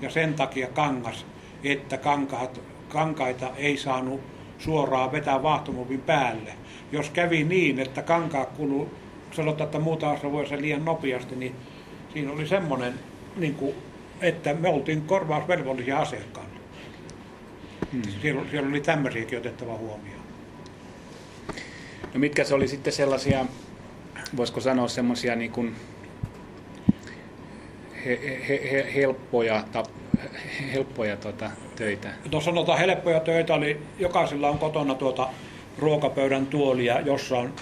[0.00, 1.26] Ja sen takia kangas,
[1.64, 4.20] että kankaat, kankaita ei saanut
[4.58, 6.52] suoraan vetää vaahtomuovin päälle.
[6.92, 8.90] Jos kävi niin, että kankaa kulu,
[9.32, 11.54] sanotaan, että muuta asia liian nopeasti, niin
[12.12, 12.94] siinä oli semmoinen,
[13.36, 13.74] niin kuin,
[14.20, 16.52] että me oltiin korvausvelvollisia asiakkaille.
[17.92, 18.02] Hmm.
[18.22, 20.22] Siellä, siellä oli tämmöisiäkin otettava huomioon.
[22.14, 23.46] No mitkä se oli sitten sellaisia,
[24.36, 25.76] voisiko sanoa semmoisia niin kuin
[28.04, 29.82] he, he, he, helppoja, ta,
[30.72, 32.08] helppoja tuota, töitä?
[32.32, 35.28] No sanotaan helppoja töitä, oli jokaisella on kotona tuota
[35.78, 37.52] ruokapöydän tuolia, jossa on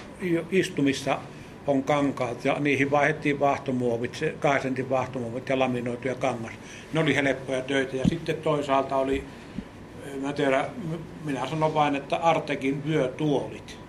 [0.50, 1.18] istumissa
[1.66, 6.52] on kankaat ja niihin vaihdettiin vaahtomuovit, kahden sentin vaahtomuovit ja laminoituja kangas.
[6.92, 9.24] Ne oli helppoja töitä ja sitten toisaalta oli,
[10.22, 10.64] mä tiedän,
[11.24, 13.80] minä sanon vain, että Artekin vyötuolit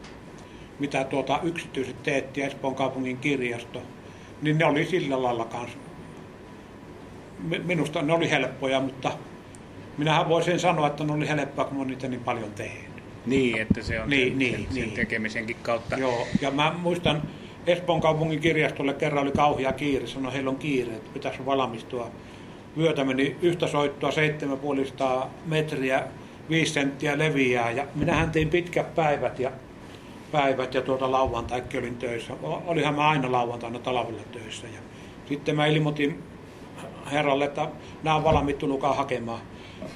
[0.81, 3.81] mitä tuota yksityiset teetti Espoon kaupungin kirjasto,
[4.41, 5.77] niin ne oli sillä lailla kanssa.
[7.65, 9.11] Minusta ne oli helppoja, mutta
[9.97, 12.91] minähän voisin sanoa, että ne oli helppoa, kun olen niitä niin paljon tehnyt.
[13.25, 14.85] Niin, että se on niin, sen, niin, sen, niin.
[14.85, 15.97] sen tekemisenkin kautta.
[15.97, 17.21] Joo, ja mä muistan,
[17.67, 22.11] Espoon kaupungin kirjastolle kerran oli kauhea kiire, sanoi, heillä on kiire, että pitäisi valmistua.
[22.77, 26.03] Vyötä meni yhtä soittoa 7,5 metriä,
[26.49, 29.51] 5 senttiä leviää ja minähän tein pitkät päivät ja
[30.31, 32.33] päivät ja tuota lauantaikin olin töissä.
[32.43, 34.67] Olihan mä aina lauantaina talvella töissä.
[34.67, 34.79] Ja
[35.27, 36.23] sitten mä ilmoitin
[37.11, 37.67] herralle, että
[38.03, 38.61] nämä on valmiit,
[38.95, 39.41] hakemaan.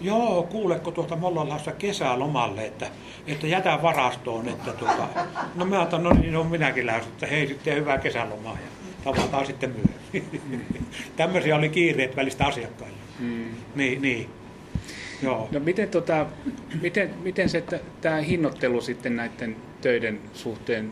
[0.02, 2.88] Joo, kuuleko tuota, me ollaan kesälomalle, että,
[3.28, 4.50] että jätä varastoon.
[4.50, 5.08] Että tuota,
[5.56, 8.70] no mä otan, no niin, no minäkin lähdin, että hei sitten hyvää kesälomaa ja
[9.04, 10.88] tavataan sitten myöhemmin.
[11.18, 12.98] Tämmöisiä oli kiireet välistä asiakkaille.
[13.20, 13.46] Mm.
[13.76, 14.30] Niin, niin.
[15.24, 15.48] Joo.
[15.52, 16.26] No miten, tota,
[16.82, 17.64] miten, miten se
[18.02, 20.92] tämä hinnoittelu sitten näiden töiden suhteen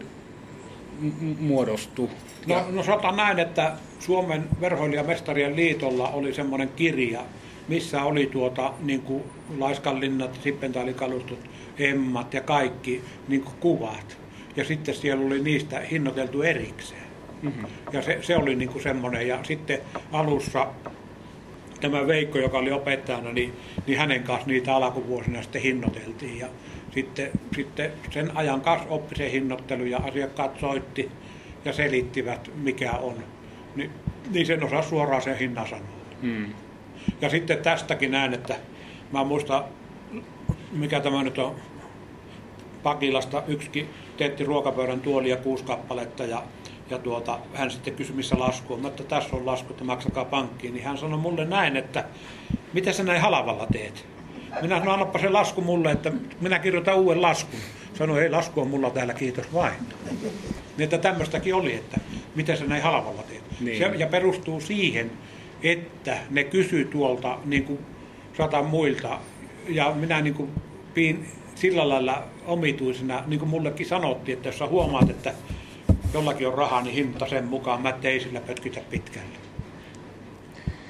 [1.40, 2.10] muodostuu?
[2.48, 7.22] No, no sanotaan näin, että Suomen verhoilijamestarien liitolla oli semmoinen kirja,
[7.68, 9.24] missä oli tuota, niin kuin
[9.58, 11.40] laiskanlinnat, sippentaalikalustot,
[11.80, 14.18] emmat ja kaikki niin kuin kuvat.
[14.56, 17.04] Ja sitten siellä oli niistä hinnoiteltu erikseen.
[17.42, 17.66] Mm-hmm.
[17.94, 19.28] Ja se, se oli niin kuin semmoinen.
[19.28, 19.80] Ja sitten
[20.12, 20.68] alussa
[21.82, 23.54] tämä Veikko, joka oli opettajana, niin,
[23.88, 26.40] niin hänen kanssa niitä alkuvuosina sitten hinnoiteltiin.
[26.40, 26.48] Ja
[26.94, 31.12] sitten, sitten sen ajan kanssa oppi se hinnoittelu ja asiakkaat soitti
[31.66, 33.16] ja selittivät, mikä on.
[33.76, 33.90] Ni,
[34.32, 35.88] niin sen osaa suoraan sen hinnan sanoa.
[36.22, 36.46] Hmm.
[37.22, 38.56] Ja sitten tästäkin näen, että
[39.12, 39.64] mä muistan,
[40.72, 41.56] mikä tämä nyt on,
[42.84, 46.44] Pakilasta yksikin teetti ruokapöydän tuolia kuusi kappaletta ja
[46.90, 48.82] ja tuota, hän sitten kysyi, missä lasku on.
[48.82, 50.74] Mä että tässä on lasku, että maksakaa pankkiin.
[50.74, 52.06] Niin hän sanoi mulle näin, että
[52.74, 54.06] mitä sä näin halavalla teet?
[54.62, 56.12] Minä sanoin, annapa se lasku mulle, että
[56.42, 57.60] minä kirjoitan uuden laskun.
[57.94, 59.74] Sanoin, ei lasku on mulla täällä, kiitos vain.
[60.78, 62.00] Niin, että tämmöistäkin oli, että
[62.36, 63.44] mitä sä näin halavalla teet.
[63.60, 63.78] Niin.
[63.78, 65.12] Se, ja perustuu siihen,
[65.64, 67.80] että ne kysyy tuolta niin kuin
[68.38, 69.20] sata muilta.
[69.70, 70.50] Ja minä niin kuin
[70.94, 75.34] piin sillä lailla omituisena, niin kuin mullekin sanottiin, että jos sä huomaat, että
[76.14, 77.82] jollakin on rahaa, niin hinta sen mukaan.
[77.82, 79.38] Mä ei sillä pötkitä pitkälle.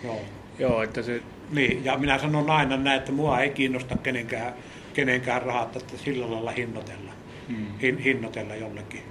[0.03, 0.21] Joo.
[0.59, 1.21] Joo, että se...
[1.51, 4.53] Niin, ja minä sanon aina näin, että mua ei kiinnosta kenenkään,
[4.93, 7.11] kenenkään rahat, että sillä lailla hinnoitella,
[7.47, 7.79] hmm.
[7.81, 9.01] hin, hinnoitella jollekin.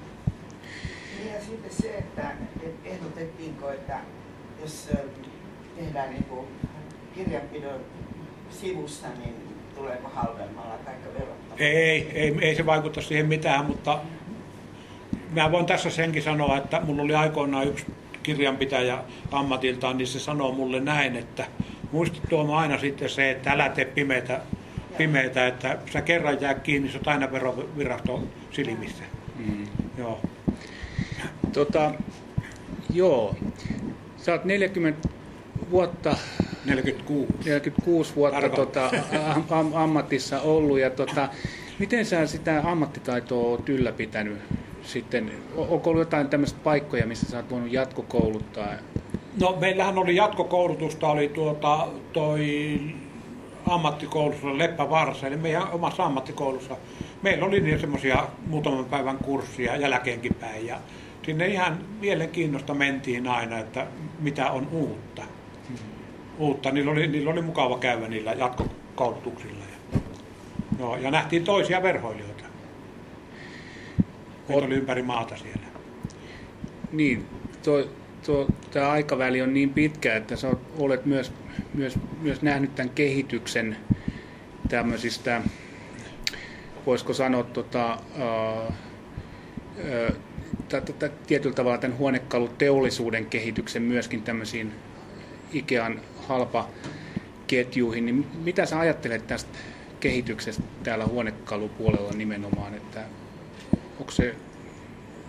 [1.19, 2.31] Niin ja sitten se, että
[2.85, 3.99] ehdotettiinko, että
[4.61, 4.89] jos
[5.85, 6.47] tehdään niin kuin
[7.15, 7.81] kirjanpidon
[8.51, 9.35] sivussa, niin
[9.75, 11.57] tuleeko halvemmalla tai verottamalla?
[11.59, 13.99] Ei, ei, ei se vaikuta siihen mitään, mutta
[15.31, 17.87] mä voin tässä senkin sanoa, että mulla oli aikoinaan yksi
[18.23, 18.99] kirjanpitäjä
[19.31, 21.45] ammatiltaan, niin se sanoo mulle näin, että
[21.93, 24.41] muista tuomaan aina sitten se, että älä tee pimeitä,
[24.99, 29.05] pimeitä että sä kerran jää kiinni, sä oot aina veroviraston silmissä.
[29.39, 29.67] Mm.
[29.99, 30.21] Joo.
[31.53, 31.95] Tota,
[32.93, 33.37] joo.
[34.17, 35.09] Sä oot 40
[35.71, 36.17] vuotta
[36.65, 37.33] 46.
[37.45, 38.91] 46 vuotta tota,
[39.35, 41.29] am, am, ammatissa ollut ja tota,
[41.79, 44.39] miten sä sitä ammattitaitoa oot ylläpitänyt
[44.83, 48.69] sitten, onko ollut jotain tämmöistä paikkoja, missä sä oot voinut jatkokouluttaa?
[49.41, 52.81] No meillähän oli jatkokoulutusta, oli tuota, toi
[53.67, 56.77] ammattikoulussa Leppävaarassa, eli meidän omassa ammattikoulussa
[57.23, 60.79] meillä oli niin semmoisia muutaman päivän kurssia jälkeenkin päin ja
[61.23, 63.87] sinne ihan mielenkiinnosta mentiin aina, että
[64.21, 65.23] mitä on uutta.
[66.39, 66.71] Uutta.
[66.71, 69.65] Niillä oli, niillä oli mukava käydä niillä jatkokoulutuksilla.
[69.93, 69.99] Ja,
[70.79, 72.45] no, ja nähtiin toisia verhoilijoita.
[74.49, 75.67] Meitä oli ympäri maata siellä.
[76.93, 77.27] Niin,
[77.65, 77.85] tuo,
[78.27, 81.33] tuo, tämä aikaväli on niin pitkä, että sä olet myös,
[81.75, 83.77] myös, myös nähnyt tämän kehityksen
[84.69, 85.43] tämmöisistä,
[86.87, 88.75] voisiko sanoa, tota, uh,
[91.27, 94.73] tietyllä tavalla tämän huonekaluteollisuuden kehityksen myöskin tämmöisiin
[95.53, 99.59] Ikean halpaketjuihin, niin mitä sä ajattelet tästä
[100.01, 103.01] kehityksestä täällä huonekalupuolella nimenomaan, että
[104.01, 104.35] onko se...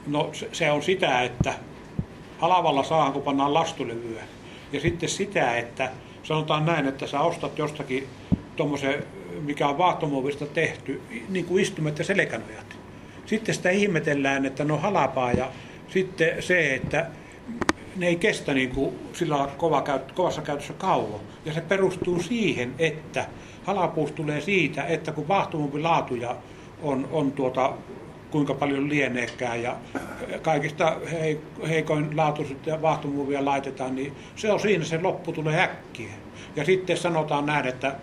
[0.08, 1.54] No se on sitä, että
[2.40, 4.22] halavalla saahan kun pannaan lastulevyä.
[4.74, 5.92] Ja sitten sitä, että
[6.24, 8.08] sanotaan näin, että sä ostat jostakin
[8.56, 9.04] tuommoisen,
[9.42, 12.78] mikä on vaahtomuovista tehty, niin kuin istumet ja selkänojat.
[13.26, 15.52] Sitten sitä ihmetellään, että no halapaa ja
[15.90, 17.08] sitten se, että
[17.96, 21.20] ne ei kestä niin kuin sillä kova käyt, kovassa käytössä kauan.
[21.46, 23.26] Ja se perustuu siihen, että
[23.64, 26.36] halapuus tulee siitä, että kun vaahtomuovin laatuja
[26.82, 27.74] on, on tuota,
[28.32, 29.76] kuinka paljon lieneekään ja
[30.42, 30.98] kaikista
[31.70, 36.14] heikoin laatuiset ja vaahtomuovia laitetaan, niin se on siinä se loppu tulee äkkiä.
[36.56, 37.96] Ja sitten sanotaan näin, että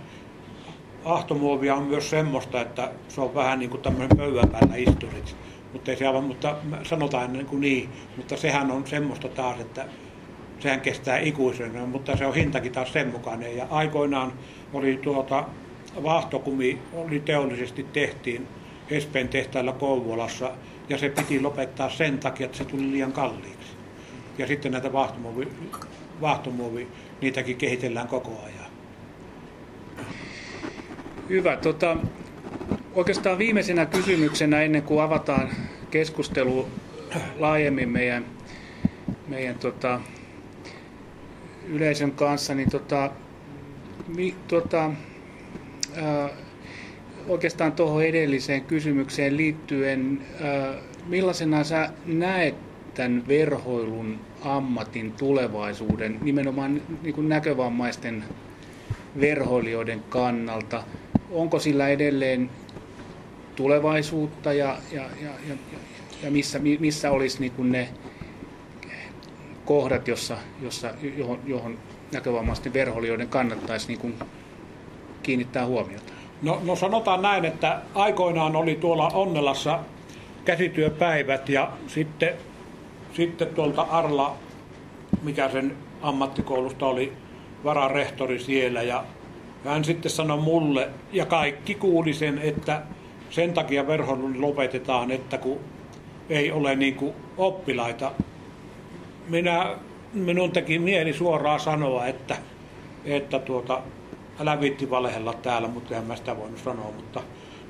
[1.05, 5.37] ahtomuovia on myös semmoista, että se on vähän niin kuin tämmöinen pöydän päällä isturit.
[5.73, 9.87] Mutta, ei se aivan, mutta sanotaan niin, kuin niin, mutta sehän on semmoista taas, että
[10.61, 13.57] sehän kestää ikuisen, mutta se on hintakin taas sen mukainen.
[13.57, 14.33] Ja aikoinaan
[14.73, 15.45] oli tuota,
[16.03, 18.49] vaahtokumi, oli teollisesti tehtiin
[18.91, 20.51] Espen tehtailla Kouvolassa,
[20.89, 23.73] ja se piti lopettaa sen takia, että se tuli liian kalliiksi.
[24.39, 25.49] Ja sitten näitä vaahtomuovi,
[26.21, 26.89] vaahtomuovi
[27.21, 28.71] niitäkin kehitellään koko ajan.
[31.29, 31.57] Hyvä.
[31.57, 31.97] Tota,
[32.95, 35.49] oikeastaan viimeisenä kysymyksenä ennen kuin avataan
[35.91, 36.69] keskustelu
[37.39, 38.25] laajemmin meidän,
[39.29, 40.01] meidän tota,
[41.69, 43.11] yleisön kanssa, niin tota,
[44.17, 44.91] mi, tota,
[45.97, 46.29] ää,
[47.29, 50.75] oikeastaan tuohon edelliseen kysymykseen liittyen, ää,
[51.07, 52.55] millaisena sä näet
[52.95, 58.25] tämän verhoilun ammatin tulevaisuuden nimenomaan niin kuin näkövammaisten
[59.21, 60.83] verhoilijoiden kannalta?
[61.31, 62.51] onko sillä edelleen
[63.57, 65.55] tulevaisuutta ja, ja, ja, ja,
[66.23, 67.89] ja missä, missä olisi niin kuin ne
[69.65, 71.79] kohdat, jossa, jossa, johon, johon
[72.13, 74.15] näkövammaisten verholijoiden kannattaisi niin kuin
[75.23, 76.13] kiinnittää huomiota?
[76.43, 79.79] No, no sanotaan näin, että aikoinaan oli tuolla Onnelassa
[80.45, 82.35] käsityöpäivät ja sitten,
[83.13, 84.37] sitten tuolta Arla,
[85.23, 87.13] mikä sen ammattikoulusta oli,
[87.65, 89.05] vararehtori siellä ja
[89.65, 92.83] hän sitten sanoi mulle, ja kaikki kuuli sen, että
[93.31, 95.59] sen takia verhoilu lopetetaan, että kun
[96.31, 98.13] ei ole niin kuin oppilaita.
[99.29, 99.77] Minä,
[100.13, 102.37] minun teki mieli suoraan sanoa, että,
[103.05, 103.83] että tuota,
[104.41, 107.23] älä viitti valehella täällä, mutta en mä sitä voinut sanoa, mutta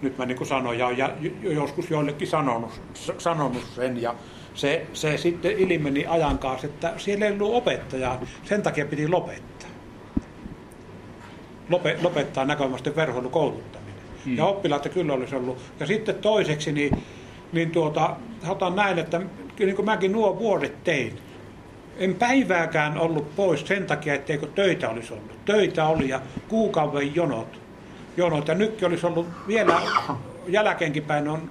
[0.02, 1.10] nyt mä niin kuin sanoin ja,
[1.42, 2.80] joskus joillekin sanonut,
[3.18, 4.14] sanonut sen ja
[4.54, 9.70] se, se sitten ilmeni ajan kanssa, että siellä ei ollut opettajaa, sen takia piti lopettaa
[12.02, 13.79] lopettaa näkömaisten verhoilukouluttaminen.
[14.24, 14.36] Hmm.
[14.36, 15.58] Ja oppilaita kyllä olisi ollut.
[15.80, 17.02] Ja sitten toiseksi, niin,
[17.52, 18.16] niin tuota,
[18.48, 19.20] otan näin, että
[19.58, 21.18] niin kuin mäkin nuo vuodet tein,
[21.98, 25.44] en päivääkään ollut pois sen takia, etteikö töitä olisi ollut.
[25.44, 27.60] Töitä oli ja kuukauden jonot.
[28.16, 28.48] jonot.
[28.48, 29.80] Ja nytkin olisi ollut vielä
[30.48, 31.50] jälkeenkin päin on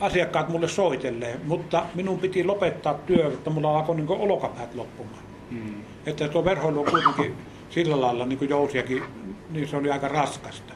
[0.00, 5.22] asiakkaat mulle soitelleen, mutta minun piti lopettaa työ, että mulla alkoi niin olokapäät loppumaan.
[5.50, 5.74] Hmm.
[6.06, 7.34] Että tuo verhoilu on kuitenkin
[7.70, 9.02] sillä lailla niin kuin jousiakin,
[9.50, 10.74] niin se oli aika raskasta.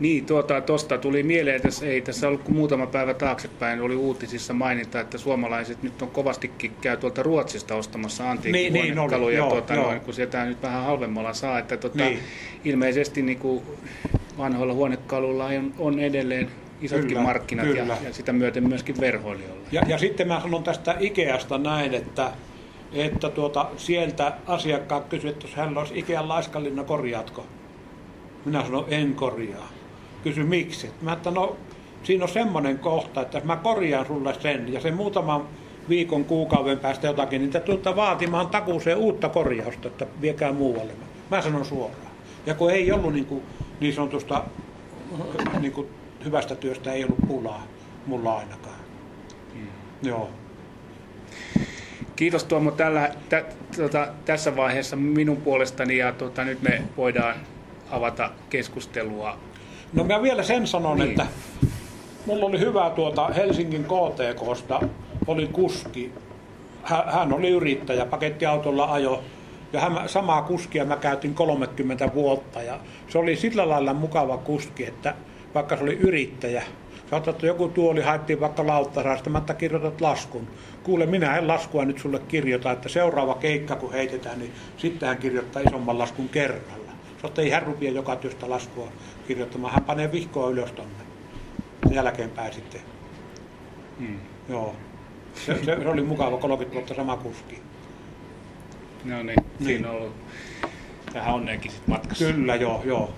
[0.00, 4.54] Niin, tuota, tuosta tuli mieleen, että ei tässä ollut kuin muutama päivä taaksepäin, oli uutisissa
[4.54, 9.84] mainita, että suomalaiset nyt on kovastikin käy tuolta Ruotsista ostamassa antiikkihuonekaluja, niin, niin, tuota, joo,
[9.84, 11.58] noin, kun sieltä nyt vähän halvemmalla saa.
[11.58, 12.18] Että, tuota, niin.
[12.64, 13.62] Ilmeisesti niin kuin
[14.38, 16.48] vanhoilla huonekaluilla on, on edelleen
[16.80, 17.80] isotkin kyllä, markkinat kyllä.
[17.80, 19.66] Ja, ja sitä myöten myöskin verhoilijoilla.
[19.72, 22.32] Ja, ja sitten mä sanon tästä Ikeasta näin, että
[22.92, 27.46] että tuota, sieltä asiakkaat kysyivät, että jos hän olisi Ikean laiskallinna, korjaatko?
[28.44, 29.79] Minä sanoin, en korjaa.
[30.22, 30.90] Kysy miksi?
[31.02, 31.56] Mä että no,
[32.02, 35.48] siinä on semmoinen kohta, että mä korjaan sulle sen ja sen muutaman
[35.88, 40.92] viikon, kuukauden päästä jotakin, niin te tulette vaatimaan takuuseen uutta korjausta, että viekää muualle.
[41.30, 42.10] Mä sanon suoraan.
[42.46, 43.42] Ja kun ei ollut niin, kuin,
[43.80, 44.44] niin sanotusta
[45.60, 45.86] niin kuin
[46.24, 47.66] hyvästä työstä ei ollut pulaa
[48.06, 48.80] mulla ainakaan.
[49.54, 49.68] Mm.
[50.02, 50.30] Joo.
[52.16, 53.44] Kiitos Tuomo tällä, tä,
[53.76, 57.36] tota, tässä vaiheessa minun puolestani ja tota, nyt me voidaan
[57.90, 59.38] avata keskustelua
[59.92, 61.10] No mä vielä sen sanon, Niin.
[61.10, 61.26] että
[62.26, 64.80] mulla oli hyvä tuota Helsingin KTKsta,
[65.26, 66.12] oli kuski.
[66.82, 69.22] Hän, oli yrittäjä, pakettiautolla ajo.
[69.72, 74.86] Ja hän, samaa kuskia mä käytin 30 vuotta ja se oli sillä lailla mukava kuski,
[74.86, 75.14] että
[75.54, 76.62] vaikka se oli yrittäjä,
[77.10, 80.48] Saatat, että joku tuoli haettiin vaikka Lauttasaaresta, mä että kirjoitat laskun.
[80.82, 85.18] Kuule, minä en laskua nyt sulle kirjoita, että seuraava keikka kun heitetään, niin sitten hän
[85.18, 86.89] kirjoittaa isomman laskun kerralla.
[87.38, 88.88] Ei hän rupia joka työstä laskua
[89.28, 91.04] kirjoittamaan, hän panee vihkoa ylös tonne.
[91.86, 92.80] Sen jälkeenpäin sitten.
[93.98, 94.18] Hmm.
[94.48, 94.76] Joo.
[95.34, 97.62] Se, se, se, oli mukava 30 vuotta sama kuski.
[99.04, 100.14] No niin, siinä on ollut
[101.14, 102.24] vähän onneekin sit matkassa.
[102.24, 103.14] Kyllä, joo, joo.